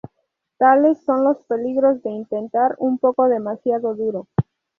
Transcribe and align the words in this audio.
Tales 0.57 0.97
son 1.05 1.23
los 1.23 1.43
peligros 1.45 2.01
de 2.01 2.09
intentar 2.09 2.73
un 2.79 2.97
poco 2.97 3.27
demasiado 3.29 3.93
duro". 3.93 4.25